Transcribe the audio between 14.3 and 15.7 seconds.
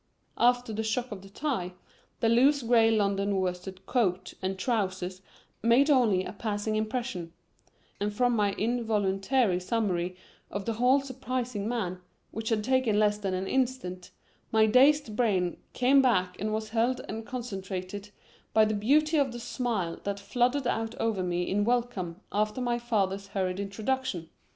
my dazed brain